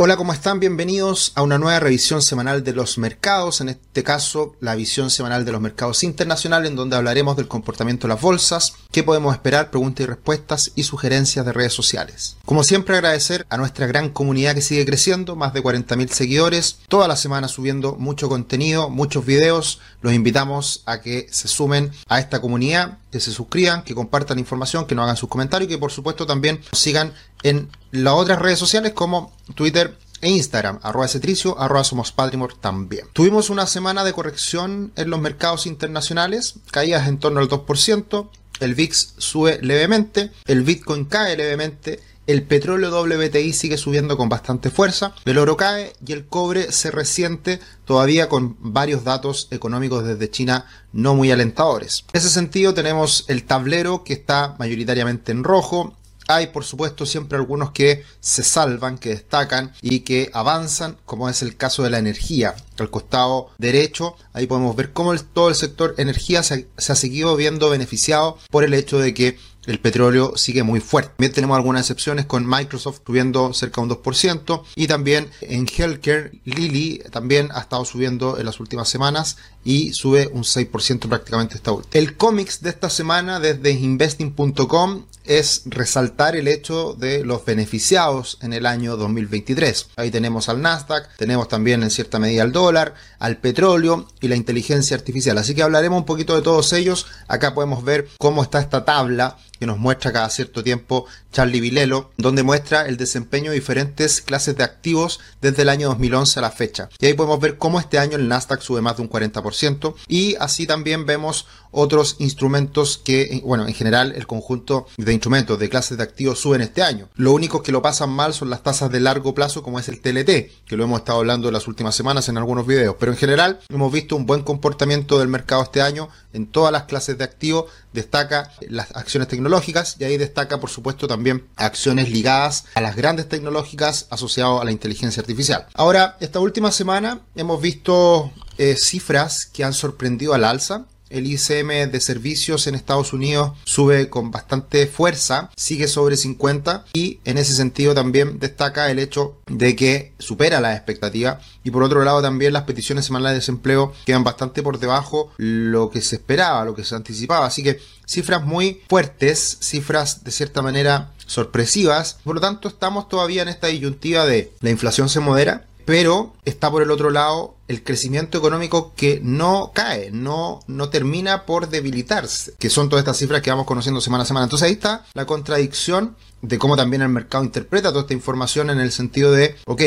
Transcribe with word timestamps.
Hola, 0.00 0.16
¿cómo 0.16 0.32
están? 0.32 0.60
Bienvenidos 0.60 1.32
a 1.34 1.42
una 1.42 1.58
nueva 1.58 1.80
revisión 1.80 2.22
semanal 2.22 2.62
de 2.62 2.72
los 2.72 2.98
mercados, 2.98 3.60
en 3.60 3.70
este 3.70 4.04
caso 4.04 4.54
la 4.60 4.76
visión 4.76 5.10
semanal 5.10 5.44
de 5.44 5.50
los 5.50 5.60
mercados 5.60 6.04
internacionales, 6.04 6.70
en 6.70 6.76
donde 6.76 6.94
hablaremos 6.94 7.36
del 7.36 7.48
comportamiento 7.48 8.06
de 8.06 8.14
las 8.14 8.22
bolsas, 8.22 8.74
qué 8.92 9.02
podemos 9.02 9.34
esperar, 9.34 9.72
preguntas 9.72 10.04
y 10.04 10.06
respuestas 10.06 10.70
y 10.76 10.84
sugerencias 10.84 11.44
de 11.44 11.52
redes 11.52 11.72
sociales. 11.72 12.36
Como 12.44 12.62
siempre 12.62 12.94
agradecer 12.94 13.44
a 13.50 13.56
nuestra 13.56 13.88
gran 13.88 14.10
comunidad 14.10 14.54
que 14.54 14.60
sigue 14.60 14.86
creciendo, 14.86 15.34
más 15.34 15.52
de 15.52 15.64
40.000 15.64 16.08
seguidores, 16.10 16.78
toda 16.86 17.08
la 17.08 17.16
semana 17.16 17.48
subiendo 17.48 17.96
mucho 17.96 18.28
contenido, 18.28 18.90
muchos 18.90 19.26
videos, 19.26 19.80
los 20.00 20.12
invitamos 20.12 20.84
a 20.86 21.00
que 21.00 21.26
se 21.32 21.48
sumen 21.48 21.90
a 22.06 22.20
esta 22.20 22.40
comunidad, 22.40 22.98
que 23.10 23.20
se 23.20 23.32
suscriban, 23.32 23.82
que 23.82 23.94
compartan 23.94 24.38
información, 24.38 24.86
que 24.86 24.94
nos 24.94 25.04
hagan 25.04 25.16
sus 25.16 25.28
comentarios 25.28 25.70
y 25.70 25.74
que 25.74 25.78
por 25.78 25.92
supuesto 25.92 26.26
también 26.26 26.60
sigan 26.72 27.12
en 27.42 27.70
las 27.90 28.14
otras 28.14 28.38
redes 28.38 28.58
sociales 28.58 28.92
como 28.92 29.32
Twitter 29.54 29.96
e 30.20 30.30
Instagram, 30.30 30.80
arroba 30.82 31.08
cetricio, 31.08 31.58
arroba 31.60 31.84
somos 31.84 32.14
también. 32.60 33.06
Tuvimos 33.12 33.50
una 33.50 33.66
semana 33.66 34.04
de 34.04 34.12
corrección 34.12 34.92
en 34.96 35.10
los 35.10 35.20
mercados 35.20 35.66
internacionales, 35.66 36.54
caídas 36.70 37.06
en 37.06 37.18
torno 37.18 37.40
al 37.40 37.48
2%, 37.48 38.28
el 38.60 38.74
VIX 38.74 39.14
sube 39.18 39.60
levemente, 39.62 40.32
el 40.46 40.62
Bitcoin 40.62 41.04
cae 41.04 41.36
levemente, 41.36 42.00
el 42.28 42.42
petróleo 42.42 42.90
WTI 42.90 43.54
sigue 43.54 43.78
subiendo 43.78 44.18
con 44.18 44.28
bastante 44.28 44.70
fuerza, 44.70 45.14
el 45.24 45.38
oro 45.38 45.56
cae 45.56 45.94
y 46.06 46.12
el 46.12 46.26
cobre 46.26 46.70
se 46.72 46.90
resiente 46.90 47.58
todavía 47.86 48.28
con 48.28 48.56
varios 48.60 49.02
datos 49.02 49.48
económicos 49.50 50.04
desde 50.04 50.30
China 50.30 50.66
no 50.92 51.14
muy 51.14 51.30
alentadores. 51.30 52.04
En 52.12 52.18
ese 52.20 52.28
sentido 52.28 52.74
tenemos 52.74 53.24
el 53.28 53.44
tablero 53.44 54.04
que 54.04 54.12
está 54.12 54.56
mayoritariamente 54.58 55.32
en 55.32 55.42
rojo, 55.42 55.96
hay, 56.30 56.48
por 56.48 56.62
supuesto, 56.62 57.06
siempre 57.06 57.38
algunos 57.38 57.70
que 57.70 58.04
se 58.20 58.42
salvan, 58.42 58.98
que 58.98 59.08
destacan 59.08 59.72
y 59.80 60.00
que 60.00 60.30
avanzan, 60.34 60.98
como 61.06 61.30
es 61.30 61.40
el 61.40 61.56
caso 61.56 61.82
de 61.82 61.88
la 61.88 61.98
energía. 61.98 62.54
Al 62.78 62.90
costado 62.90 63.48
derecho, 63.56 64.14
ahí 64.34 64.46
podemos 64.46 64.76
ver 64.76 64.92
cómo 64.92 65.16
todo 65.16 65.48
el 65.48 65.54
sector 65.54 65.94
energía 65.96 66.42
se, 66.42 66.68
se 66.76 66.92
ha 66.92 66.96
seguido 66.96 67.34
viendo 67.34 67.70
beneficiado 67.70 68.36
por 68.50 68.62
el 68.62 68.74
hecho 68.74 68.98
de 68.98 69.14
que 69.14 69.38
el 69.68 69.80
petróleo 69.80 70.32
sigue 70.36 70.62
muy 70.62 70.80
fuerte. 70.80 71.12
También 71.16 71.32
tenemos 71.32 71.56
algunas 71.56 71.82
excepciones 71.82 72.26
con 72.26 72.48
Microsoft 72.48 73.00
subiendo 73.06 73.52
cerca 73.52 73.80
de 73.80 73.88
un 73.88 73.90
2% 73.90 74.62
y 74.74 74.86
también 74.86 75.28
en 75.42 75.66
Healthcare 75.66 76.32
Lilly 76.44 77.02
también 77.10 77.50
ha 77.52 77.60
estado 77.60 77.84
subiendo 77.84 78.38
en 78.38 78.46
las 78.46 78.60
últimas 78.60 78.88
semanas 78.88 79.36
y 79.64 79.92
sube 79.92 80.28
un 80.32 80.44
6% 80.44 81.08
prácticamente 81.08 81.56
esta 81.56 81.72
última. 81.72 81.90
El 81.92 82.16
cómics 82.16 82.62
de 82.62 82.70
esta 82.70 82.88
semana 82.88 83.40
desde 83.40 83.72
investing.com 83.72 85.04
es 85.24 85.62
resaltar 85.66 86.36
el 86.36 86.48
hecho 86.48 86.94
de 86.94 87.22
los 87.22 87.44
beneficiados 87.44 88.38
en 88.40 88.54
el 88.54 88.64
año 88.64 88.96
2023. 88.96 89.90
Ahí 89.96 90.10
tenemos 90.10 90.48
al 90.48 90.62
Nasdaq, 90.62 91.16
tenemos 91.18 91.48
también 91.48 91.82
en 91.82 91.90
cierta 91.90 92.18
medida 92.18 92.42
al 92.42 92.52
dólar, 92.52 92.94
al 93.18 93.36
petróleo 93.36 94.08
y 94.22 94.28
la 94.28 94.36
inteligencia 94.36 94.96
artificial. 94.96 95.36
Así 95.36 95.54
que 95.54 95.62
hablaremos 95.62 95.98
un 95.98 96.06
poquito 96.06 96.34
de 96.34 96.40
todos 96.40 96.72
ellos. 96.72 97.06
Acá 97.28 97.52
podemos 97.52 97.84
ver 97.84 98.08
cómo 98.18 98.42
está 98.42 98.58
esta 98.58 98.86
tabla 98.86 99.36
que 99.58 99.66
nos 99.66 99.78
muestra 99.78 100.12
cada 100.12 100.30
cierto 100.30 100.62
tiempo 100.62 101.06
Charlie 101.32 101.60
Vilelo, 101.60 102.10
donde 102.16 102.42
muestra 102.42 102.86
el 102.86 102.96
desempeño 102.96 103.50
de 103.50 103.56
diferentes 103.56 104.20
clases 104.20 104.56
de 104.56 104.64
activos 104.64 105.20
desde 105.40 105.62
el 105.62 105.68
año 105.68 105.88
2011 105.88 106.38
a 106.38 106.42
la 106.42 106.50
fecha. 106.50 106.88
Y 106.98 107.06
ahí 107.06 107.14
podemos 107.14 107.40
ver 107.40 107.58
cómo 107.58 107.80
este 107.80 107.98
año 107.98 108.16
el 108.16 108.28
Nasdaq 108.28 108.60
sube 108.60 108.80
más 108.80 108.96
de 108.96 109.02
un 109.02 109.10
40% 109.10 109.94
y 110.08 110.36
así 110.36 110.66
también 110.66 111.06
vemos 111.06 111.46
otros 111.70 112.16
instrumentos 112.18 112.98
que, 112.98 113.42
bueno, 113.44 113.66
en 113.66 113.74
general 113.74 114.12
el 114.16 114.26
conjunto 114.26 114.86
de 114.96 115.12
instrumentos 115.12 115.58
de 115.58 115.68
clases 115.68 115.98
de 115.98 116.04
activos 116.04 116.40
suben 116.40 116.60
este 116.60 116.82
año. 116.82 117.08
Lo 117.16 117.32
único 117.32 117.62
que 117.62 117.72
lo 117.72 117.82
pasan 117.82 118.10
mal 118.10 118.34
son 118.34 118.50
las 118.50 118.62
tasas 118.62 118.90
de 118.90 119.00
largo 119.00 119.34
plazo 119.34 119.62
como 119.62 119.78
es 119.78 119.88
el 119.88 120.00
TLT, 120.00 120.66
que 120.66 120.76
lo 120.76 120.84
hemos 120.84 121.00
estado 121.00 121.18
hablando 121.18 121.48
en 121.48 121.54
las 121.54 121.68
últimas 121.68 121.94
semanas 121.94 122.28
en 122.28 122.38
algunos 122.38 122.66
videos, 122.66 122.96
pero 122.98 123.12
en 123.12 123.18
general 123.18 123.60
hemos 123.68 123.92
visto 123.92 124.16
un 124.16 124.26
buen 124.26 124.42
comportamiento 124.42 125.18
del 125.18 125.28
mercado 125.28 125.62
este 125.62 125.82
año 125.82 126.08
en 126.32 126.46
todas 126.46 126.72
las 126.72 126.84
clases 126.84 127.18
de 127.18 127.24
activos, 127.24 127.70
destaca 127.92 128.52
las 128.68 128.94
acciones 128.94 129.28
tecnológicas 129.28 129.96
y 129.98 130.04
ahí 130.04 130.16
destaca 130.16 130.60
por 130.60 130.70
supuesto 130.70 131.08
también 131.08 131.46
acciones 131.56 132.10
ligadas 132.10 132.64
a 132.74 132.80
las 132.80 132.96
grandes 132.96 133.28
tecnológicas 133.28 134.06
asociadas 134.10 134.60
a 134.60 134.64
la 134.64 134.72
inteligencia 134.72 135.20
artificial. 135.20 135.66
Ahora, 135.74 136.16
esta 136.20 136.40
última 136.40 136.72
semana 136.72 137.20
hemos 137.34 137.60
visto 137.60 138.32
eh, 138.58 138.76
cifras 138.76 139.46
que 139.46 139.64
han 139.64 139.72
sorprendido 139.72 140.34
al 140.34 140.44
alza 140.44 140.86
el 141.10 141.26
ICM 141.26 141.90
de 141.90 142.00
servicios 142.00 142.66
en 142.66 142.74
Estados 142.74 143.12
Unidos 143.12 143.52
sube 143.64 144.08
con 144.08 144.30
bastante 144.30 144.86
fuerza, 144.86 145.50
sigue 145.56 145.88
sobre 145.88 146.16
50 146.16 146.84
y 146.92 147.20
en 147.24 147.38
ese 147.38 147.54
sentido 147.54 147.94
también 147.94 148.38
destaca 148.38 148.90
el 148.90 148.98
hecho 148.98 149.36
de 149.46 149.76
que 149.76 150.12
supera 150.18 150.60
las 150.60 150.76
expectativas 150.76 151.44
y 151.64 151.70
por 151.70 151.82
otro 151.82 152.04
lado 152.04 152.22
también 152.22 152.52
las 152.52 152.64
peticiones 152.64 153.06
semanales 153.06 153.34
de 153.34 153.40
desempleo 153.40 153.92
quedan 154.04 154.24
bastante 154.24 154.62
por 154.62 154.78
debajo 154.78 155.32
lo 155.36 155.90
que 155.90 156.00
se 156.00 156.16
esperaba, 156.16 156.64
lo 156.64 156.74
que 156.74 156.84
se 156.84 156.94
anticipaba, 156.94 157.46
así 157.46 157.62
que 157.62 157.80
cifras 158.06 158.44
muy 158.44 158.82
fuertes, 158.88 159.58
cifras 159.60 160.24
de 160.24 160.30
cierta 160.30 160.62
manera 160.62 161.12
sorpresivas, 161.26 162.18
por 162.24 162.36
lo 162.36 162.40
tanto 162.40 162.68
estamos 162.68 163.08
todavía 163.08 163.42
en 163.42 163.48
esta 163.48 163.66
disyuntiva 163.66 164.26
de 164.26 164.52
la 164.60 164.70
inflación 164.70 165.08
se 165.08 165.20
modera, 165.20 165.66
pero 165.88 166.34
está 166.44 166.70
por 166.70 166.82
el 166.82 166.90
otro 166.90 167.08
lado 167.08 167.56
el 167.66 167.82
crecimiento 167.82 168.36
económico 168.36 168.92
que 168.94 169.20
no 169.24 169.72
cae, 169.74 170.10
no, 170.10 170.60
no 170.66 170.90
termina 170.90 171.46
por 171.46 171.70
debilitarse, 171.70 172.52
que 172.58 172.68
son 172.68 172.90
todas 172.90 173.00
estas 173.00 173.16
cifras 173.16 173.40
que 173.40 173.48
vamos 173.48 173.64
conociendo 173.64 174.02
semana 174.02 174.24
a 174.24 174.26
semana. 174.26 174.44
Entonces 174.44 174.66
ahí 174.66 174.74
está 174.74 175.06
la 175.14 175.24
contradicción 175.24 176.14
de 176.42 176.58
cómo 176.58 176.76
también 176.76 177.00
el 177.00 177.08
mercado 177.08 177.42
interpreta 177.42 177.88
toda 177.88 178.02
esta 178.02 178.12
información 178.12 178.68
en 178.68 178.80
el 178.80 178.92
sentido 178.92 179.32
de, 179.32 179.56
ok, 179.64 179.80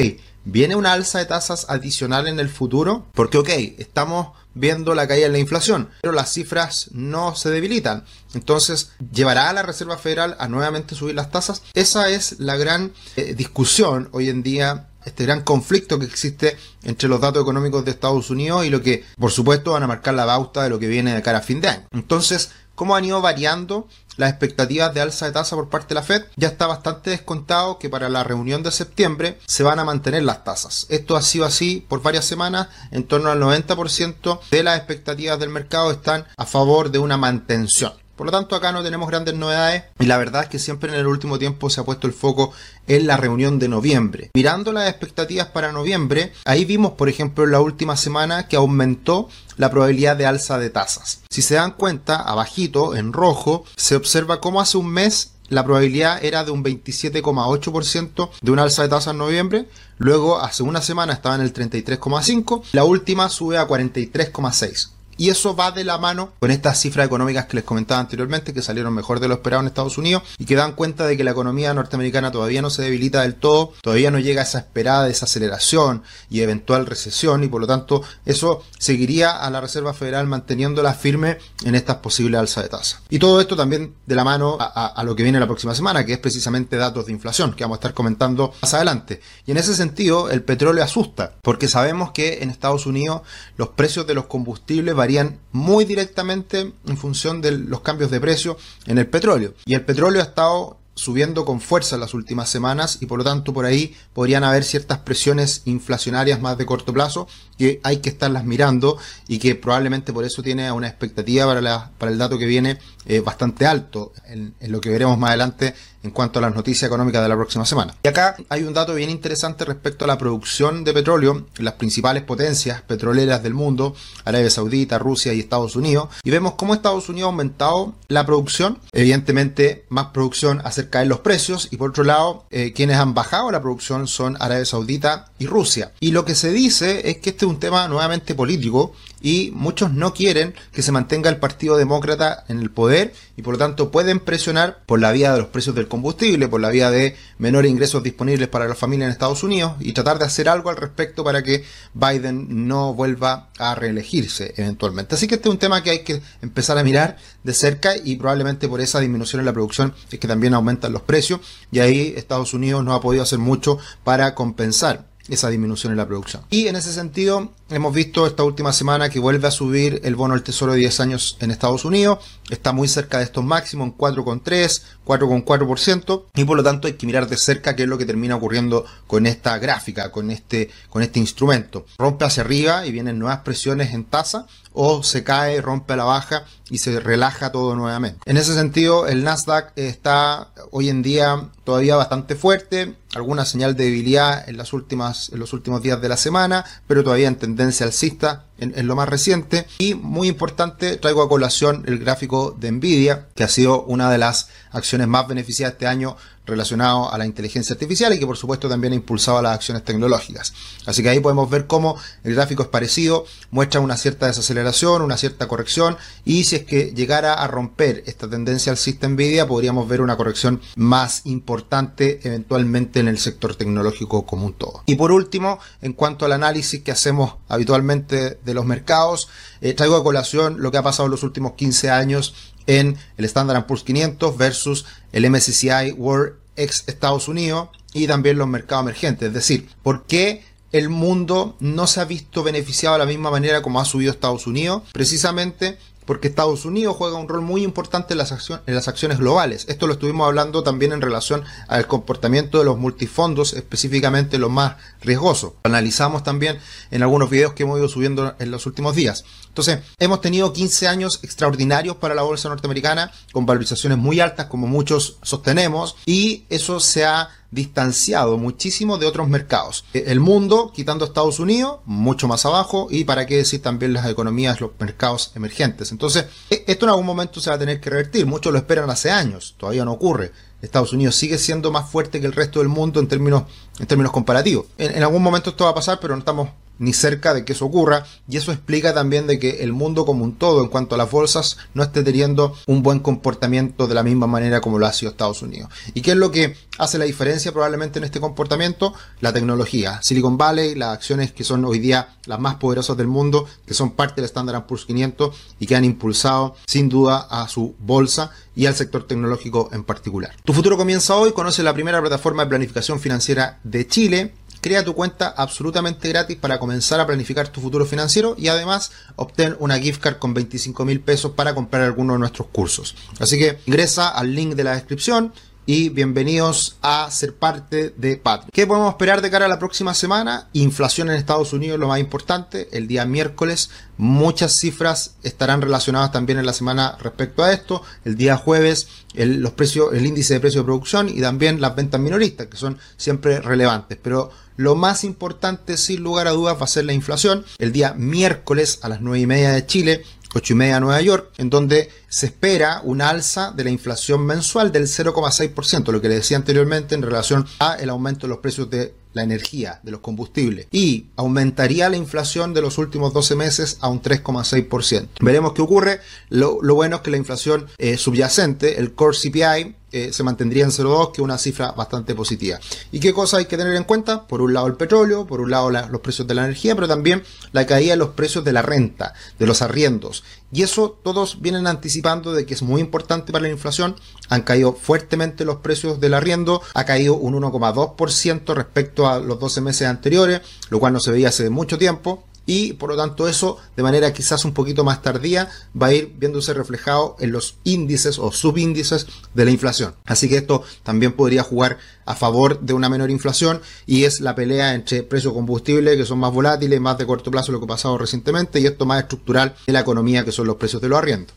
viene 0.43 0.75
una 0.75 0.93
alza 0.93 1.19
de 1.19 1.25
tasas 1.25 1.67
adicional 1.69 2.27
en 2.27 2.39
el 2.39 2.49
futuro, 2.49 3.05
porque 3.13 3.37
ok, 3.37 3.49
estamos 3.77 4.29
viendo 4.55 4.95
la 4.95 5.07
caída 5.07 5.27
en 5.27 5.33
la 5.33 5.37
inflación, 5.37 5.91
pero 6.01 6.13
las 6.13 6.33
cifras 6.33 6.89
no 6.93 7.35
se 7.35 7.51
debilitan. 7.51 8.05
Entonces, 8.33 8.91
¿llevará 9.13 9.51
a 9.51 9.53
la 9.53 9.61
Reserva 9.61 9.99
Federal 9.99 10.35
a 10.39 10.47
nuevamente 10.47 10.95
subir 10.95 11.13
las 11.13 11.29
tasas? 11.29 11.61
Esa 11.75 12.09
es 12.09 12.39
la 12.39 12.57
gran 12.57 12.91
eh, 13.17 13.35
discusión 13.35 14.09
hoy 14.13 14.29
en 14.29 14.41
día 14.41 14.87
este 15.05 15.25
gran 15.25 15.41
conflicto 15.41 15.99
que 15.99 16.05
existe 16.05 16.57
entre 16.83 17.09
los 17.09 17.21
datos 17.21 17.41
económicos 17.41 17.85
de 17.85 17.91
Estados 17.91 18.29
Unidos 18.29 18.65
y 18.65 18.69
lo 18.69 18.81
que, 18.81 19.03
por 19.17 19.31
supuesto, 19.31 19.73
van 19.73 19.83
a 19.83 19.87
marcar 19.87 20.13
la 20.13 20.25
bauta 20.25 20.63
de 20.63 20.69
lo 20.69 20.79
que 20.79 20.87
viene 20.87 21.13
de 21.13 21.21
cara 21.21 21.39
a 21.39 21.41
fin 21.41 21.61
de 21.61 21.69
año. 21.69 21.83
Entonces, 21.91 22.51
¿cómo 22.75 22.95
han 22.95 23.05
ido 23.05 23.21
variando 23.21 23.87
las 24.17 24.29
expectativas 24.29 24.93
de 24.93 25.01
alza 25.01 25.25
de 25.25 25.31
tasa 25.31 25.55
por 25.55 25.69
parte 25.69 25.89
de 25.89 25.95
la 25.95 26.03
Fed? 26.03 26.23
Ya 26.35 26.49
está 26.49 26.67
bastante 26.67 27.09
descontado 27.09 27.79
que 27.79 27.89
para 27.89 28.09
la 28.09 28.23
reunión 28.23 28.63
de 28.63 28.71
septiembre 28.71 29.39
se 29.47 29.63
van 29.63 29.79
a 29.79 29.85
mantener 29.85 30.23
las 30.23 30.43
tasas. 30.43 30.85
Esto 30.89 31.15
ha 31.15 31.21
sido 31.21 31.45
así 31.45 31.85
por 31.87 32.01
varias 32.01 32.25
semanas, 32.25 32.67
en 32.91 33.07
torno 33.07 33.29
al 33.29 33.41
90% 33.41 34.39
de 34.51 34.63
las 34.63 34.77
expectativas 34.77 35.39
del 35.39 35.49
mercado 35.49 35.91
están 35.91 36.25
a 36.37 36.45
favor 36.45 36.91
de 36.91 36.99
una 36.99 37.17
mantención. 37.17 38.00
Por 38.15 38.25
lo 38.25 38.31
tanto, 38.31 38.55
acá 38.55 38.71
no 38.71 38.83
tenemos 38.83 39.09
grandes 39.09 39.35
novedades 39.35 39.83
y 39.99 40.05
la 40.05 40.17
verdad 40.17 40.43
es 40.43 40.49
que 40.49 40.59
siempre 40.59 40.91
en 40.91 40.99
el 40.99 41.07
último 41.07 41.39
tiempo 41.39 41.69
se 41.69 41.81
ha 41.81 41.85
puesto 41.85 42.07
el 42.07 42.13
foco 42.13 42.53
en 42.87 43.07
la 43.07 43.17
reunión 43.17 43.59
de 43.59 43.67
noviembre. 43.67 44.31
Mirando 44.33 44.71
las 44.71 44.89
expectativas 44.89 45.47
para 45.47 45.71
noviembre, 45.71 46.33
ahí 46.45 46.65
vimos, 46.65 46.91
por 46.91 47.09
ejemplo, 47.09 47.43
en 47.43 47.51
la 47.51 47.61
última 47.61 47.97
semana 47.97 48.47
que 48.47 48.57
aumentó 48.57 49.29
la 49.57 49.69
probabilidad 49.69 50.15
de 50.17 50.25
alza 50.25 50.59
de 50.59 50.69
tasas. 50.69 51.21
Si 51.29 51.41
se 51.41 51.55
dan 51.55 51.71
cuenta, 51.71 52.17
abajito, 52.17 52.95
en 52.95 53.13
rojo, 53.13 53.65
se 53.75 53.95
observa 53.95 54.41
cómo 54.41 54.61
hace 54.61 54.77
un 54.77 54.87
mes 54.87 55.31
la 55.51 55.65
probabilidad 55.65 56.23
era 56.23 56.45
de 56.45 56.51
un 56.51 56.63
27,8% 56.63 58.29
de 58.41 58.51
una 58.51 58.63
alza 58.63 58.83
de 58.83 58.89
tasas 58.89 59.11
en 59.11 59.17
noviembre. 59.17 59.67
Luego, 59.97 60.39
hace 60.39 60.63
una 60.63 60.81
semana 60.81 61.11
estaba 61.11 61.35
en 61.35 61.41
el 61.41 61.53
33,5%. 61.53 62.63
La 62.71 62.85
última 62.85 63.27
sube 63.27 63.57
a 63.57 63.67
43,6%. 63.67 64.91
Y 65.21 65.29
eso 65.29 65.55
va 65.55 65.69
de 65.69 65.83
la 65.83 65.99
mano 65.99 66.33
con 66.39 66.49
estas 66.49 66.79
cifras 66.79 67.05
económicas 67.05 67.45
que 67.45 67.55
les 67.55 67.63
comentaba 67.63 68.01
anteriormente, 68.01 68.55
que 68.55 68.63
salieron 68.63 68.91
mejor 68.91 69.19
de 69.19 69.27
lo 69.27 69.35
esperado 69.35 69.61
en 69.61 69.67
Estados 69.67 69.99
Unidos 69.99 70.23
y 70.39 70.45
que 70.45 70.55
dan 70.55 70.71
cuenta 70.71 71.05
de 71.05 71.15
que 71.15 71.23
la 71.23 71.29
economía 71.29 71.75
norteamericana 71.75 72.31
todavía 72.31 72.63
no 72.63 72.71
se 72.71 72.81
debilita 72.81 73.21
del 73.21 73.35
todo, 73.35 73.73
todavía 73.83 74.09
no 74.09 74.17
llega 74.17 74.41
a 74.41 74.45
esa 74.45 74.57
esperada 74.57 75.05
desaceleración 75.05 76.01
y 76.31 76.41
eventual 76.41 76.87
recesión 76.87 77.43
y 77.43 77.49
por 77.49 77.61
lo 77.61 77.67
tanto 77.67 78.01
eso 78.25 78.63
seguiría 78.79 79.37
a 79.37 79.47
la 79.51 79.61
Reserva 79.61 79.93
Federal 79.93 80.25
manteniéndola 80.25 80.95
firme 80.95 81.37
en 81.65 81.75
estas 81.75 81.97
posibles 81.97 82.39
alzas 82.39 82.63
de 82.63 82.69
tasa. 82.69 83.01
Y 83.11 83.19
todo 83.19 83.39
esto 83.39 83.55
también 83.55 83.93
de 84.07 84.15
la 84.15 84.23
mano 84.23 84.57
a, 84.59 84.87
a 84.87 85.03
lo 85.03 85.15
que 85.15 85.21
viene 85.21 85.39
la 85.39 85.45
próxima 85.45 85.75
semana, 85.75 86.03
que 86.03 86.13
es 86.13 86.17
precisamente 86.17 86.77
datos 86.77 87.05
de 87.05 87.11
inflación, 87.11 87.53
que 87.53 87.63
vamos 87.63 87.75
a 87.75 87.81
estar 87.81 87.93
comentando 87.93 88.55
más 88.59 88.73
adelante. 88.73 89.21
Y 89.45 89.51
en 89.51 89.57
ese 89.57 89.75
sentido, 89.75 90.31
el 90.31 90.41
petróleo 90.41 90.83
asusta, 90.83 91.33
porque 91.43 91.67
sabemos 91.67 92.09
que 92.09 92.41
en 92.41 92.49
Estados 92.49 92.87
Unidos 92.87 93.21
los 93.55 93.67
precios 93.69 94.07
de 94.07 94.15
los 94.15 94.25
combustibles 94.25 94.95
varían 94.95 95.10
muy 95.51 95.85
directamente 95.85 96.73
en 96.85 96.97
función 96.97 97.41
de 97.41 97.51
los 97.51 97.81
cambios 97.81 98.11
de 98.11 98.19
precio 98.19 98.57
en 98.85 98.97
el 98.97 99.07
petróleo. 99.07 99.53
Y 99.65 99.73
el 99.73 99.85
petróleo 99.85 100.21
ha 100.21 100.25
estado 100.25 100.77
subiendo 100.93 101.45
con 101.45 101.61
fuerza 101.61 101.95
en 101.95 102.01
las 102.01 102.13
últimas 102.13 102.49
semanas 102.49 102.97
y 103.01 103.05
por 103.05 103.17
lo 103.17 103.23
tanto 103.23 103.53
por 103.53 103.65
ahí 103.65 103.95
podrían 104.13 104.43
haber 104.43 104.63
ciertas 104.63 104.99
presiones 104.99 105.61
inflacionarias 105.65 106.41
más 106.41 106.57
de 106.57 106.65
corto 106.65 106.91
plazo 106.93 107.27
que 107.57 107.79
hay 107.83 107.97
que 107.97 108.09
estarlas 108.09 108.43
mirando 108.43 108.97
y 109.27 109.39
que 109.39 109.55
probablemente 109.55 110.11
por 110.11 110.25
eso 110.25 110.43
tiene 110.43 110.71
una 110.71 110.87
expectativa 110.87 111.45
para, 111.45 111.61
la, 111.61 111.91
para 111.97 112.11
el 112.11 112.17
dato 112.17 112.37
que 112.37 112.45
viene 112.45 112.77
eh, 113.05 113.21
bastante 113.21 113.65
alto 113.65 114.11
en, 114.27 114.53
lo 114.59 114.81
que 114.81 114.89
veremos 114.89 115.17
más 115.17 115.29
adelante 115.29 115.73
en 116.03 116.11
cuanto 116.11 116.39
a 116.39 116.41
las 116.41 116.55
noticias 116.55 116.87
económicas 116.87 117.21
de 117.21 117.29
la 117.29 117.35
próxima 117.35 117.65
semana. 117.65 117.95
Y 118.03 118.07
acá 118.07 118.35
hay 118.49 118.63
un 118.63 118.73
dato 118.73 118.95
bien 118.95 119.09
interesante 119.09 119.65
respecto 119.65 120.05
a 120.05 120.07
la 120.07 120.17
producción 120.17 120.83
de 120.83 120.93
petróleo 120.93 121.47
las 121.57 121.73
principales 121.73 122.23
potencias 122.23 122.81
petroleras 122.81 123.43
del 123.43 123.53
mundo, 123.53 123.95
Arabia 124.25 124.49
Saudita, 124.49 124.99
Rusia 124.99 125.33
y 125.33 125.39
Estados 125.39 125.75
Unidos, 125.75 126.09
y 126.23 126.31
vemos 126.31 126.53
cómo 126.53 126.73
Estados 126.73 127.09
Unidos 127.09 127.27
ha 127.27 127.31
aumentado 127.31 127.93
la 128.07 128.25
producción, 128.25 128.79
evidentemente 128.91 129.85
más 129.89 130.07
producción 130.07 130.61
hace 130.63 130.89
caer 130.89 131.07
los 131.07 131.19
precios, 131.19 131.67
y 131.71 131.77
por 131.77 131.91
otro 131.91 132.03
lado, 132.03 132.45
eh, 132.49 132.73
quienes 132.73 132.97
han 132.97 133.13
bajado 133.13 133.51
la 133.51 133.61
producción 133.61 134.07
son 134.07 134.37
Arabia 134.39 134.65
Saudita 134.65 135.31
y 135.39 135.47
Rusia. 135.47 135.91
Y 135.99 136.11
lo 136.11 136.25
que 136.25 136.35
se 136.35 136.51
dice 136.51 137.09
es 137.09 137.17
que 137.17 137.31
este 137.31 137.45
es 137.45 137.51
un 137.51 137.59
tema 137.59 137.87
nuevamente 137.87 138.35
político 138.35 138.93
y 139.21 139.51
muchos 139.53 139.93
no 139.93 140.13
quieren 140.13 140.53
que 140.71 140.81
se 140.81 140.91
mantenga 140.91 141.29
el 141.29 141.37
Partido 141.37 141.77
Demócrata 141.77 142.43
en 142.47 142.59
el 142.59 142.71
poder 142.71 143.13
y 143.37 143.41
por 143.41 143.53
lo 143.53 143.57
tanto 143.57 143.91
pueden 143.91 144.19
presionar 144.19 144.79
por 144.85 144.99
la 144.99 145.11
vía 145.11 145.31
de 145.31 145.39
los 145.39 145.47
precios 145.47 145.75
del 145.75 145.87
combustible, 145.87 146.47
por 146.47 146.61
la 146.61 146.69
vía 146.69 146.91
de 146.91 147.15
menores 147.37 147.71
ingresos 147.71 148.03
disponibles 148.03 148.47
para 148.47 148.67
las 148.67 148.77
familias 148.77 149.07
en 149.07 149.11
Estados 149.11 149.43
Unidos 149.43 149.73
y 149.79 149.93
tratar 149.93 150.19
de 150.19 150.25
hacer 150.25 150.49
algo 150.49 150.69
al 150.69 150.77
respecto 150.77 151.23
para 151.23 151.43
que 151.43 151.63
Biden 151.93 152.67
no 152.67 152.93
vuelva 152.93 153.49
a 153.57 153.75
reelegirse 153.75 154.53
eventualmente. 154.57 155.15
Así 155.15 155.27
que 155.27 155.35
este 155.35 155.47
es 155.47 155.53
un 155.53 155.59
tema 155.59 155.83
que 155.83 155.91
hay 155.91 155.99
que 155.99 156.21
empezar 156.41 156.77
a 156.77 156.83
mirar 156.83 157.17
de 157.43 157.53
cerca 157.53 157.95
y 157.95 158.15
probablemente 158.15 158.67
por 158.67 158.81
esa 158.81 158.99
disminución 158.99 159.39
en 159.39 159.45
la 159.45 159.53
producción 159.53 159.93
es 160.11 160.19
que 160.19 160.27
también 160.27 160.53
aumentan 160.53 160.93
los 160.93 161.01
precios 161.03 161.41
y 161.71 161.79
ahí 161.79 162.13
Estados 162.15 162.53
Unidos 162.53 162.83
no 162.83 162.93
ha 162.93 163.01
podido 163.01 163.23
hacer 163.23 163.39
mucho 163.39 163.77
para 164.03 164.35
compensar 164.35 165.10
esa 165.29 165.49
disminución 165.49 165.91
en 165.91 165.97
la 165.97 166.07
producción. 166.07 166.43
Y 166.49 166.67
en 166.67 166.75
ese 166.75 166.93
sentido, 166.93 167.51
hemos 167.69 167.93
visto 167.93 168.27
esta 168.27 168.43
última 168.43 168.73
semana 168.73 169.09
que 169.09 169.19
vuelve 169.19 169.47
a 169.47 169.51
subir 169.51 170.01
el 170.03 170.15
bono 170.15 170.33
del 170.33 170.43
tesoro 170.43 170.73
de 170.73 170.79
10 170.79 170.99
años 170.99 171.37
en 171.39 171.51
Estados 171.51 171.85
Unidos. 171.85 172.19
Está 172.49 172.73
muy 172.73 172.87
cerca 172.87 173.19
de 173.19 173.23
estos 173.23 173.43
máximos, 173.43 173.87
en 173.87 173.97
4,3, 173.97 174.81
4,4%. 175.05 176.25
Y 176.35 176.43
por 176.43 176.57
lo 176.57 176.63
tanto 176.63 176.87
hay 176.87 176.93
que 176.93 177.05
mirar 177.05 177.27
de 177.27 177.37
cerca 177.37 177.75
qué 177.75 177.83
es 177.83 177.89
lo 177.89 177.97
que 177.97 178.05
termina 178.05 178.35
ocurriendo 178.35 178.85
con 179.07 179.25
esta 179.25 179.57
gráfica, 179.57 180.11
con 180.11 180.31
este, 180.31 180.69
con 180.89 181.03
este 181.03 181.19
instrumento. 181.19 181.85
Rompe 181.97 182.25
hacia 182.25 182.43
arriba 182.43 182.85
y 182.85 182.91
vienen 182.91 183.19
nuevas 183.19 183.39
presiones 183.39 183.93
en 183.93 184.05
tasa 184.05 184.47
o 184.73 185.03
se 185.03 185.23
cae, 185.23 185.61
rompe 185.61 185.93
a 185.93 185.97
la 185.97 186.03
baja 186.05 186.45
y 186.69 186.77
se 186.77 186.99
relaja 186.99 187.51
todo 187.51 187.75
nuevamente. 187.75 188.19
En 188.25 188.37
ese 188.37 188.53
sentido, 188.53 189.07
el 189.07 189.23
Nasdaq 189.23 189.73
está 189.75 190.49
hoy 190.71 190.89
en 190.89 191.01
día 191.01 191.49
todavía 191.63 191.95
bastante 191.95 192.35
fuerte, 192.35 192.95
alguna 193.13 193.45
señal 193.45 193.75
de 193.75 193.85
debilidad 193.85 194.47
en, 194.47 194.57
las 194.57 194.73
últimas, 194.73 195.29
en 195.33 195.39
los 195.39 195.53
últimos 195.53 195.81
días 195.81 196.01
de 196.01 196.09
la 196.09 196.17
semana, 196.17 196.65
pero 196.87 197.03
todavía 197.03 197.27
en 197.27 197.35
tendencia 197.35 197.85
alcista 197.85 198.45
en, 198.61 198.87
lo 198.87 198.95
más 198.95 199.09
reciente. 199.09 199.67
Y 199.79 199.95
muy 199.95 200.27
importante, 200.27 200.97
traigo 200.97 201.21
a 201.21 201.29
colación 201.29 201.83
el 201.87 201.99
gráfico 201.99 202.55
de 202.57 202.71
Nvidia, 202.71 203.27
que 203.35 203.43
ha 203.43 203.47
sido 203.47 203.83
una 203.83 204.09
de 204.09 204.17
las 204.17 204.49
acciones 204.71 205.07
más 205.07 205.27
beneficiadas 205.27 205.73
este 205.73 205.87
año 205.87 206.15
relacionado 206.45 207.11
a 207.13 207.17
la 207.17 207.25
inteligencia 207.25 207.73
artificial 207.73 208.13
y 208.13 208.19
que 208.19 208.25
por 208.25 208.37
supuesto 208.37 208.67
también 208.67 208.93
ha 208.93 208.95
impulsado 208.95 209.41
las 209.41 209.53
acciones 209.53 209.83
tecnológicas. 209.83 210.53
Así 210.85 211.03
que 211.03 211.09
ahí 211.09 211.19
podemos 211.19 211.49
ver 211.49 211.67
cómo 211.67 211.97
el 212.23 212.33
gráfico 212.33 212.63
es 212.63 212.69
parecido, 212.69 213.25
muestra 213.51 213.79
una 213.79 213.95
cierta 213.95 214.27
desaceleración, 214.27 215.01
una 215.01 215.17
cierta 215.17 215.47
corrección 215.47 215.97
y 216.25 216.43
si 216.45 216.57
es 216.57 216.63
que 216.63 216.93
llegara 216.95 217.33
a 217.33 217.47
romper 217.47 218.03
esta 218.07 218.29
tendencia 218.29 218.71
alcista 218.71 219.07
Nvidia 219.07 219.47
podríamos 219.47 219.87
ver 219.87 220.01
una 220.01 220.17
corrección 220.17 220.61
más 220.75 221.21
importante 221.25 222.19
eventualmente 222.23 223.00
en 223.01 223.07
el 223.07 223.17
sector 223.17 223.55
tecnológico 223.55 224.25
como 224.25 224.45
un 224.45 224.53
todo. 224.53 224.83
Y 224.85 224.95
por 224.95 225.11
último, 225.11 225.59
en 225.81 225.93
cuanto 225.93 226.25
al 226.25 226.31
análisis 226.31 226.81
que 226.81 226.91
hacemos 226.91 227.35
habitualmente 227.49 228.39
de 228.43 228.53
los 228.53 228.65
mercados, 228.65 229.29
eh, 229.59 229.73
traigo 229.73 229.95
a 229.95 230.03
colación 230.03 230.61
lo 230.61 230.71
que 230.71 230.77
ha 230.77 230.83
pasado 230.83 231.05
en 231.07 231.11
los 231.11 231.23
últimos 231.23 231.53
15 231.53 231.89
años 231.89 232.33
en 232.67 232.97
el 233.17 233.25
Standard 233.25 233.65
Poor's 233.65 233.83
500 233.83 234.37
versus 234.37 234.85
el 235.11 235.29
MSCI 235.29 235.91
World 235.97 236.41
ex 236.55 236.83
Estados 236.87 237.27
Unidos 237.27 237.69
y 237.93 238.07
también 238.07 238.37
los 238.37 238.47
mercados 238.47 238.83
emergentes. 238.83 239.29
Es 239.29 239.33
decir, 239.33 239.69
¿por 239.83 240.03
qué 240.03 240.43
el 240.71 240.89
mundo 240.89 241.57
no 241.59 241.87
se 241.87 241.99
ha 241.99 242.05
visto 242.05 242.43
beneficiado 242.43 242.95
de 242.95 242.99
la 242.99 243.05
misma 243.05 243.31
manera 243.31 243.61
como 243.61 243.79
ha 243.79 243.85
subido 243.85 244.11
Estados 244.11 244.47
Unidos? 244.47 244.83
Precisamente 244.93 245.77
porque 246.11 246.27
Estados 246.27 246.65
Unidos 246.65 246.97
juega 246.97 247.15
un 247.15 247.29
rol 247.29 247.39
muy 247.39 247.63
importante 247.63 248.15
en 248.15 248.17
las, 248.17 248.33
acciones, 248.33 248.65
en 248.67 248.75
las 248.75 248.89
acciones 248.89 249.17
globales. 249.17 249.65
Esto 249.69 249.87
lo 249.87 249.93
estuvimos 249.93 250.27
hablando 250.27 250.61
también 250.61 250.91
en 250.91 250.99
relación 250.99 251.45
al 251.69 251.87
comportamiento 251.87 252.59
de 252.59 252.65
los 252.65 252.77
multifondos, 252.77 253.53
específicamente 253.53 254.37
los 254.37 254.51
más 254.51 254.75
riesgosos. 254.99 255.53
Lo 255.63 255.69
analizamos 255.69 256.23
también 256.23 256.59
en 256.91 257.01
algunos 257.01 257.29
videos 257.29 257.53
que 257.53 257.63
hemos 257.63 257.79
ido 257.79 257.87
subiendo 257.87 258.35
en 258.39 258.51
los 258.51 258.65
últimos 258.65 258.93
días. 258.93 259.23
Entonces, 259.47 259.79
hemos 259.99 260.19
tenido 260.19 260.51
15 260.51 260.89
años 260.89 261.21
extraordinarios 261.23 261.95
para 261.95 262.13
la 262.13 262.23
bolsa 262.23 262.49
norteamericana, 262.49 263.09
con 263.31 263.45
valorizaciones 263.45 263.97
muy 263.97 264.19
altas, 264.19 264.47
como 264.47 264.67
muchos 264.67 265.17
sostenemos, 265.21 265.95
y 266.05 266.43
eso 266.49 266.81
se 266.81 267.05
ha 267.05 267.29
distanciado 267.51 268.37
muchísimo 268.37 268.97
de 268.97 269.05
otros 269.05 269.27
mercados. 269.27 269.85
El 269.93 270.19
mundo, 270.19 270.71
quitando 270.73 271.05
Estados 271.05 271.39
Unidos, 271.39 271.79
mucho 271.85 272.27
más 272.27 272.45
abajo, 272.45 272.87
y 272.89 273.03
para 273.03 273.25
qué 273.25 273.37
decir 273.37 273.61
también 273.61 273.93
las 273.93 274.07
economías, 274.07 274.61
los 274.61 274.71
mercados 274.79 275.31
emergentes. 275.35 275.91
Entonces, 275.91 276.25
e, 276.49 276.63
esto 276.67 276.85
en 276.85 276.91
algún 276.91 277.05
momento 277.05 277.39
se 277.41 277.49
va 277.49 277.57
a 277.57 277.59
tener 277.59 277.79
que 277.81 277.89
revertir. 277.89 278.25
Muchos 278.25 278.53
lo 278.53 278.57
esperan 278.57 278.89
hace 278.89 279.11
años, 279.11 279.55
todavía 279.57 279.85
no 279.85 279.91
ocurre. 279.91 280.31
Estados 280.61 280.93
Unidos 280.93 281.15
sigue 281.15 281.37
siendo 281.37 281.71
más 281.71 281.89
fuerte 281.89 282.21
que 282.21 282.27
el 282.27 282.33
resto 282.33 282.59
del 282.59 282.69
mundo 282.69 282.99
en 282.99 283.07
términos, 283.07 283.43
en 283.79 283.87
términos 283.87 284.11
comparativos. 284.11 284.67
En, 284.77 284.95
en 284.95 285.03
algún 285.03 285.21
momento 285.21 285.49
esto 285.49 285.65
va 285.65 285.71
a 285.71 285.75
pasar, 285.75 285.99
pero 285.99 286.15
no 286.15 286.19
estamos 286.19 286.49
ni 286.81 286.93
cerca 286.93 287.33
de 287.33 287.45
que 287.45 287.53
eso 287.53 287.65
ocurra 287.65 288.05
y 288.27 288.37
eso 288.37 288.51
explica 288.51 288.93
también 288.93 289.27
de 289.27 289.37
que 289.37 289.63
el 289.63 289.71
mundo 289.71 290.03
como 290.03 290.23
un 290.23 290.35
todo 290.35 290.63
en 290.63 290.67
cuanto 290.67 290.95
a 290.95 290.97
las 290.97 291.11
bolsas 291.11 291.57
no 291.75 291.83
esté 291.83 292.03
teniendo 292.03 292.55
un 292.65 292.81
buen 292.81 292.99
comportamiento 292.99 293.87
de 293.87 293.93
la 293.93 294.03
misma 294.03 294.25
manera 294.25 294.61
como 294.61 294.79
lo 294.79 294.87
ha 294.87 294.93
sido 294.93 295.11
Estados 295.11 295.43
Unidos. 295.43 295.69
¿Y 295.93 296.01
qué 296.01 296.11
es 296.11 296.17
lo 296.17 296.31
que 296.31 296.55
hace 296.79 296.97
la 296.97 297.05
diferencia 297.05 297.51
probablemente 297.51 297.99
en 297.99 298.05
este 298.05 298.19
comportamiento? 298.19 298.95
La 299.19 299.31
tecnología. 299.31 300.01
Silicon 300.01 300.37
Valley, 300.37 300.73
las 300.73 300.89
acciones 300.89 301.31
que 301.31 301.43
son 301.43 301.63
hoy 301.65 301.77
día 301.77 302.15
las 302.25 302.39
más 302.39 302.55
poderosas 302.55 302.97
del 302.97 303.07
mundo, 303.07 303.47
que 303.65 303.73
son 303.73 303.91
parte 303.91 304.21
del 304.21 304.25
Standard 304.25 304.65
Poor's 304.65 304.85
500 304.85 305.35
y 305.59 305.67
que 305.67 305.75
han 305.75 305.85
impulsado 305.85 306.55
sin 306.65 306.89
duda 306.89 307.27
a 307.29 307.47
su 307.47 307.75
bolsa 307.79 308.31
y 308.55 308.65
al 308.65 308.75
sector 308.75 309.07
tecnológico 309.07 309.69
en 309.71 309.83
particular. 309.83 310.35
Tu 310.43 310.53
futuro 310.53 310.77
comienza 310.77 311.15
hoy, 311.15 311.31
conoce 311.31 311.63
la 311.63 311.73
primera 311.73 312.01
plataforma 312.01 312.43
de 312.43 312.49
planificación 312.49 312.99
financiera 312.99 313.59
de 313.63 313.87
Chile 313.87 314.33
Crea 314.61 314.85
tu 314.85 314.93
cuenta 314.93 315.27
absolutamente 315.27 316.07
gratis 316.09 316.37
para 316.37 316.59
comenzar 316.59 316.99
a 316.99 317.07
planificar 317.07 317.47
tu 317.47 317.61
futuro 317.61 317.85
financiero 317.85 318.35
y 318.37 318.47
además 318.47 318.91
obtén 319.15 319.55
una 319.59 319.79
gift 319.79 320.01
card 320.01 320.17
con 320.17 320.35
25 320.35 320.85
mil 320.85 321.01
pesos 321.01 321.31
para 321.31 321.55
comprar 321.55 321.81
alguno 321.81 322.13
de 322.13 322.19
nuestros 322.19 322.47
cursos. 322.49 322.95
Así 323.19 323.39
que 323.39 323.57
ingresa 323.65 324.09
al 324.09 324.35
link 324.35 324.53
de 324.53 324.63
la 324.63 324.75
descripción 324.75 325.33
y 325.65 325.89
bienvenidos 325.89 326.77
a 326.81 327.09
ser 327.11 327.35
parte 327.35 327.93
de 327.95 328.17
Patreon. 328.17 328.49
¿Qué 328.51 328.65
podemos 328.65 328.89
esperar 328.89 329.21
de 329.21 329.29
cara 329.29 329.45
a 329.45 329.49
la 329.49 329.59
próxima 329.59 329.93
semana? 329.93 330.49
Inflación 330.53 331.09
en 331.09 331.15
Estados 331.15 331.53
Unidos, 331.53 331.79
lo 331.79 331.87
más 331.87 331.99
importante, 331.99 332.67
el 332.71 332.87
día 332.87 333.05
miércoles. 333.05 333.69
Muchas 333.97 334.53
cifras 334.53 335.15
estarán 335.21 335.61
relacionadas 335.61 336.11
también 336.11 336.39
en 336.39 336.45
la 336.45 336.53
semana 336.53 336.97
respecto 336.99 337.43
a 337.43 337.53
esto. 337.53 337.83
El 338.05 338.15
día 338.15 338.37
jueves, 338.37 338.87
el, 339.13 339.41
los 339.41 339.53
precios, 339.53 339.93
el 339.93 340.05
índice 340.05 340.33
de 340.33 340.39
precio 340.39 340.61
de 340.61 340.65
producción 340.65 341.09
y 341.09 341.21
también 341.21 341.61
las 341.61 341.75
ventas 341.75 342.01
minoristas, 342.01 342.47
que 342.47 342.57
son 342.57 342.79
siempre 342.97 343.39
relevantes. 343.39 343.99
Pero 344.01 344.31
lo 344.57 344.75
más 344.75 345.03
importante, 345.03 345.77
sin 345.77 346.01
lugar 346.01 346.27
a 346.27 346.31
dudas, 346.31 346.57
va 346.59 346.65
a 346.65 346.67
ser 346.67 346.85
la 346.85 346.93
inflación. 346.93 347.45
El 347.59 347.71
día 347.71 347.93
miércoles 347.93 348.79
a 348.81 348.89
las 348.89 349.01
9 349.01 349.19
y 349.19 349.27
media 349.27 349.51
de 349.51 349.65
Chile 349.65 350.03
8 350.33 350.53
y 350.53 350.55
media 350.55 350.79
Nueva 350.79 351.01
York, 351.01 351.31
en 351.37 351.49
donde 351.49 351.89
se 352.11 352.25
espera 352.25 352.81
un 352.83 353.01
alza 353.01 353.51
de 353.51 353.63
la 353.63 353.69
inflación 353.69 354.25
mensual 354.25 354.73
del 354.73 354.83
0,6%, 354.83 355.91
lo 355.91 356.01
que 356.01 356.09
le 356.09 356.15
decía 356.15 356.35
anteriormente 356.35 356.93
en 356.93 357.03
relación 357.03 357.47
a 357.59 357.75
el 357.75 357.89
aumento 357.89 358.27
de 358.27 358.31
los 358.31 358.39
precios 358.39 358.69
de 358.69 358.93
la 359.13 359.23
energía, 359.23 359.79
de 359.83 359.91
los 359.91 360.01
combustibles, 360.01 360.67
y 360.71 361.07
aumentaría 361.15 361.89
la 361.89 361.95
inflación 361.95 362.53
de 362.53 362.61
los 362.61 362.77
últimos 362.77 363.13
12 363.13 363.35
meses 363.35 363.77
a 363.79 363.87
un 363.87 364.01
3,6%. 364.01 365.07
Veremos 365.21 365.53
qué 365.53 365.61
ocurre. 365.61 366.01
Lo, 366.29 366.59
bueno 366.75 366.97
es 366.97 367.01
que 367.01 367.11
la 367.11 367.17
inflación 367.17 367.67
eh, 367.77 367.97
subyacente, 367.97 368.79
el 368.79 368.93
core 368.93 369.17
CPI, 369.17 369.75
eh, 369.93 370.13
se 370.13 370.23
mantendría 370.23 370.63
en 370.63 370.71
0,2, 370.71 371.11
que 371.11 371.21
es 371.21 371.23
una 371.23 371.37
cifra 371.37 371.73
bastante 371.73 372.15
positiva. 372.15 372.59
¿Y 372.93 373.01
qué 373.01 373.11
cosas 373.11 373.39
hay 373.39 373.45
que 373.45 373.57
tener 373.57 373.75
en 373.75 373.83
cuenta? 373.83 374.25
Por 374.25 374.41
un 374.41 374.53
lado 374.53 374.67
el 374.67 374.75
petróleo, 374.75 375.27
por 375.27 375.41
un 375.41 375.51
lado 375.51 375.69
los 375.69 375.99
precios 375.99 376.25
de 376.27 376.33
la 376.33 376.45
energía, 376.45 376.75
pero 376.75 376.87
también 376.87 377.23
la 377.51 377.65
caída 377.65 377.91
de 377.91 377.97
los 377.97 378.11
precios 378.11 378.45
de 378.45 378.53
la 378.53 378.61
renta, 378.61 379.13
de 379.37 379.45
los 379.45 379.61
arriendos. 379.61 380.23
Y 380.51 380.63
eso 380.63 380.97
todos 381.03 381.41
vienen 381.41 381.67
anticipando 381.67 382.33
de 382.33 382.45
que 382.45 382.53
es 382.53 382.61
muy 382.61 382.81
importante 382.81 383.31
para 383.31 383.43
la 383.43 383.49
inflación. 383.49 383.95
Han 384.29 384.41
caído 384.41 384.73
fuertemente 384.73 385.45
los 385.45 385.57
precios 385.57 385.99
del 385.99 386.13
arriendo, 386.13 386.61
ha 386.73 386.85
caído 386.85 387.15
un 387.15 387.33
1,2% 387.35 388.53
respecto 388.53 389.07
a 389.07 389.19
los 389.19 389.39
12 389.39 389.61
meses 389.61 389.87
anteriores, 389.87 390.41
lo 390.69 390.79
cual 390.79 390.93
no 390.93 390.99
se 390.99 391.11
veía 391.11 391.29
hace 391.29 391.49
mucho 391.49 391.77
tiempo 391.77 392.23
y 392.51 392.73
por 392.73 392.89
lo 392.89 392.97
tanto 392.97 393.29
eso 393.29 393.59
de 393.77 393.81
manera 393.83 394.11
quizás 394.11 394.43
un 394.43 394.53
poquito 394.53 394.83
más 394.83 395.01
tardía 395.01 395.49
va 395.81 395.87
a 395.87 395.93
ir 395.93 396.13
viéndose 396.17 396.53
reflejado 396.53 397.15
en 397.21 397.31
los 397.31 397.55
índices 397.63 398.19
o 398.19 398.33
subíndices 398.33 399.07
de 399.33 399.45
la 399.45 399.51
inflación. 399.51 399.95
Así 400.03 400.27
que 400.27 400.35
esto 400.35 400.61
también 400.83 401.13
podría 401.13 401.43
jugar 401.43 401.77
a 402.03 402.13
favor 402.13 402.59
de 402.59 402.73
una 402.73 402.89
menor 402.89 403.09
inflación 403.09 403.61
y 403.85 404.03
es 404.03 404.19
la 404.19 404.35
pelea 404.35 404.75
entre 404.75 405.01
precios 405.03 405.31
combustible 405.31 405.95
que 405.95 406.05
son 406.05 406.19
más 406.19 406.33
volátiles, 406.33 406.81
más 406.81 406.97
de 406.97 407.05
corto 407.05 407.31
plazo 407.31 407.53
lo 407.53 407.59
que 407.59 407.65
ha 407.65 407.69
pasado 407.69 407.97
recientemente 407.97 408.59
y 408.59 408.65
esto 408.65 408.85
más 408.85 409.03
estructural 409.03 409.55
en 409.65 409.73
la 409.73 409.79
economía 409.79 410.25
que 410.25 410.33
son 410.33 410.45
los 410.45 410.57
precios 410.57 410.81
de 410.81 410.89
los 410.89 410.99
arriendos. 410.99 411.33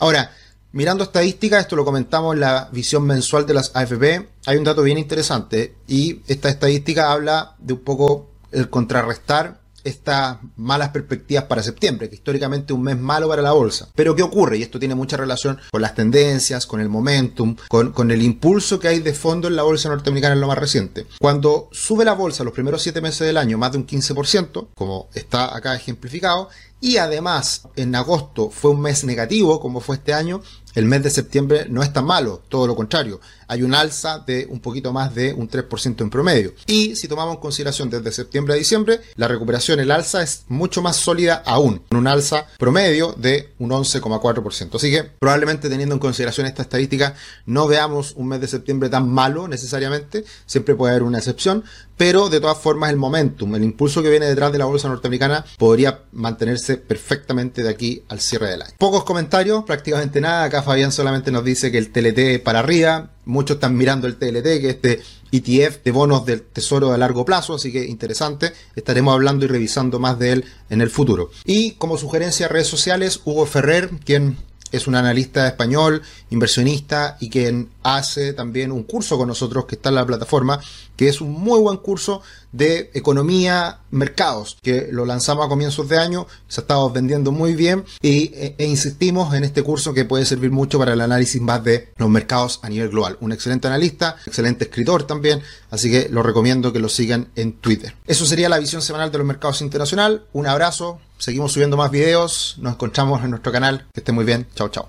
Ahora, 0.00 0.30
Mirando 0.72 1.04
estadísticas, 1.04 1.60
esto 1.60 1.76
lo 1.76 1.86
comentamos 1.86 2.34
en 2.34 2.40
la 2.40 2.68
visión 2.70 3.04
mensual 3.04 3.46
de 3.46 3.54
las 3.54 3.74
AFP, 3.74 4.28
hay 4.44 4.56
un 4.58 4.64
dato 4.64 4.82
bien 4.82 4.98
interesante 4.98 5.74
y 5.86 6.20
esta 6.26 6.50
estadística 6.50 7.12
habla 7.12 7.54
de 7.58 7.72
un 7.72 7.80
poco 7.80 8.28
el 8.52 8.68
contrarrestar 8.68 9.60
estas 9.86 10.38
malas 10.56 10.90
perspectivas 10.90 11.44
para 11.44 11.62
septiembre, 11.62 12.08
que 12.08 12.16
históricamente 12.16 12.72
es 12.72 12.76
un 12.76 12.82
mes 12.82 12.98
malo 12.98 13.28
para 13.28 13.42
la 13.42 13.52
bolsa. 13.52 13.88
Pero 13.94 14.16
¿qué 14.16 14.22
ocurre? 14.22 14.58
Y 14.58 14.62
esto 14.62 14.78
tiene 14.78 14.94
mucha 14.94 15.16
relación 15.16 15.58
con 15.70 15.80
las 15.80 15.94
tendencias, 15.94 16.66
con 16.66 16.80
el 16.80 16.88
momentum, 16.88 17.56
con, 17.68 17.92
con 17.92 18.10
el 18.10 18.22
impulso 18.22 18.78
que 18.78 18.88
hay 18.88 19.00
de 19.00 19.14
fondo 19.14 19.48
en 19.48 19.56
la 19.56 19.62
bolsa 19.62 19.88
norteamericana 19.88 20.34
en 20.34 20.40
lo 20.40 20.48
más 20.48 20.58
reciente. 20.58 21.06
Cuando 21.20 21.68
sube 21.72 22.04
la 22.04 22.14
bolsa 22.14 22.44
los 22.44 22.52
primeros 22.52 22.82
7 22.82 23.00
meses 23.00 23.26
del 23.26 23.36
año 23.36 23.58
más 23.58 23.72
de 23.72 23.78
un 23.78 23.86
15%, 23.86 24.68
como 24.74 25.08
está 25.14 25.56
acá 25.56 25.74
ejemplificado, 25.74 26.48
y 26.80 26.98
además 26.98 27.62
en 27.76 27.94
agosto 27.94 28.50
fue 28.50 28.70
un 28.70 28.80
mes 28.80 29.04
negativo, 29.04 29.60
como 29.60 29.80
fue 29.80 29.96
este 29.96 30.12
año, 30.12 30.42
el 30.76 30.84
mes 30.84 31.02
de 31.02 31.10
septiembre 31.10 31.66
no 31.68 31.82
es 31.82 31.92
tan 31.92 32.04
malo, 32.04 32.42
todo 32.48 32.66
lo 32.66 32.76
contrario, 32.76 33.20
hay 33.48 33.62
un 33.62 33.74
alza 33.74 34.18
de 34.26 34.46
un 34.50 34.60
poquito 34.60 34.92
más 34.92 35.14
de 35.14 35.32
un 35.32 35.48
3% 35.48 36.02
en 36.02 36.10
promedio. 36.10 36.52
Y 36.66 36.96
si 36.96 37.08
tomamos 37.08 37.36
en 37.36 37.40
consideración 37.40 37.90
desde 37.90 38.12
septiembre 38.12 38.54
a 38.54 38.56
diciembre, 38.56 39.00
la 39.16 39.26
recuperación, 39.26 39.80
el 39.80 39.90
alza 39.90 40.22
es 40.22 40.44
mucho 40.48 40.82
más 40.82 40.96
sólida 40.96 41.42
aún, 41.46 41.82
con 41.88 41.98
un 41.98 42.06
alza 42.06 42.46
promedio 42.58 43.14
de 43.16 43.54
un 43.58 43.70
11,4%. 43.70 44.76
Así 44.76 44.90
que 44.90 45.04
probablemente 45.04 45.68
teniendo 45.68 45.94
en 45.94 46.00
consideración 46.00 46.46
esta 46.46 46.62
estadística, 46.62 47.14
no 47.46 47.66
veamos 47.66 48.12
un 48.16 48.28
mes 48.28 48.40
de 48.40 48.48
septiembre 48.48 48.88
tan 48.88 49.08
malo 49.08 49.48
necesariamente, 49.48 50.24
siempre 50.44 50.74
puede 50.74 50.92
haber 50.92 51.04
una 51.04 51.18
excepción, 51.18 51.64
pero 51.96 52.28
de 52.28 52.40
todas 52.40 52.58
formas 52.58 52.90
el 52.90 52.96
momentum, 52.96 53.54
el 53.54 53.64
impulso 53.64 54.02
que 54.02 54.10
viene 54.10 54.26
detrás 54.26 54.52
de 54.52 54.58
la 54.58 54.66
bolsa 54.66 54.88
norteamericana 54.88 55.44
podría 55.56 56.02
mantenerse 56.12 56.76
perfectamente 56.76 57.62
de 57.62 57.70
aquí 57.70 58.02
al 58.08 58.20
cierre 58.20 58.50
del 58.50 58.62
año. 58.62 58.74
Pocos 58.76 59.04
comentarios, 59.04 59.64
prácticamente 59.64 60.20
nada, 60.20 60.44
acá 60.44 60.62
Fabián 60.66 60.92
solamente 60.92 61.30
nos 61.30 61.44
dice 61.44 61.72
que 61.72 61.78
el 61.78 61.90
TLT 61.90 62.42
para 62.42 62.58
arriba, 62.58 63.10
muchos 63.24 63.56
están 63.56 63.76
mirando 63.76 64.06
el 64.06 64.16
TLT, 64.16 64.60
que 64.60 64.70
este 64.70 65.02
ETF 65.32 65.82
de 65.82 65.90
bonos 65.90 66.26
del 66.26 66.42
tesoro 66.42 66.92
a 66.92 66.98
largo 66.98 67.24
plazo, 67.24 67.54
así 67.54 67.72
que 67.72 67.84
interesante, 67.84 68.52
estaremos 68.74 69.14
hablando 69.14 69.44
y 69.44 69.48
revisando 69.48 69.98
más 69.98 70.18
de 70.18 70.32
él 70.32 70.44
en 70.68 70.80
el 70.80 70.90
futuro. 70.90 71.30
Y 71.44 71.72
como 71.72 71.96
sugerencia 71.96 72.48
redes 72.48 72.68
sociales, 72.68 73.20
Hugo 73.24 73.46
Ferrer, 73.46 73.90
quien 74.04 74.36
es 74.72 74.86
un 74.86 74.94
analista 74.94 75.46
español, 75.46 76.02
inversionista 76.30 77.16
y 77.20 77.30
quien 77.30 77.70
hace 77.82 78.32
también 78.32 78.72
un 78.72 78.82
curso 78.82 79.16
con 79.16 79.28
nosotros 79.28 79.66
que 79.66 79.76
está 79.76 79.90
en 79.90 79.94
la 79.96 80.06
plataforma, 80.06 80.60
que 80.96 81.08
es 81.08 81.20
un 81.20 81.32
muy 81.32 81.60
buen 81.60 81.78
curso 81.78 82.22
de 82.56 82.90
economía, 82.94 83.80
mercados, 83.90 84.58
que 84.62 84.88
lo 84.90 85.04
lanzamos 85.04 85.46
a 85.46 85.48
comienzos 85.48 85.88
de 85.88 85.98
año, 85.98 86.26
se 86.48 86.60
ha 86.60 86.62
estado 86.62 86.90
vendiendo 86.90 87.32
muy 87.32 87.54
bien 87.54 87.84
e, 88.02 88.54
e, 88.58 88.66
insistimos 88.66 89.34
en 89.34 89.44
este 89.44 89.62
curso 89.62 89.94
que 89.94 90.04
puede 90.04 90.24
servir 90.24 90.50
mucho 90.50 90.78
para 90.78 90.92
el 90.92 91.00
análisis 91.00 91.40
más 91.40 91.62
de 91.64 91.92
los 91.96 92.08
mercados 92.08 92.60
a 92.62 92.68
nivel 92.68 92.90
global. 92.90 93.16
Un 93.20 93.32
excelente 93.32 93.68
analista, 93.68 94.16
excelente 94.26 94.64
escritor 94.64 95.04
también, 95.04 95.42
así 95.70 95.90
que 95.90 96.08
lo 96.10 96.22
recomiendo 96.22 96.72
que 96.72 96.78
lo 96.78 96.88
sigan 96.88 97.28
en 97.36 97.54
Twitter. 97.54 97.94
Eso 98.06 98.26
sería 98.26 98.48
la 98.48 98.58
visión 98.58 98.82
semanal 98.82 99.10
de 99.10 99.18
los 99.18 99.26
mercados 99.26 99.62
internacional. 99.62 100.26
Un 100.32 100.46
abrazo, 100.46 101.00
seguimos 101.18 101.52
subiendo 101.52 101.76
más 101.76 101.90
videos, 101.90 102.56
nos 102.58 102.74
encontramos 102.74 103.22
en 103.24 103.30
nuestro 103.30 103.52
canal, 103.52 103.86
que 103.92 104.00
esté 104.00 104.12
muy 104.12 104.24
bien, 104.24 104.46
chao 104.54 104.68
chao. 104.68 104.84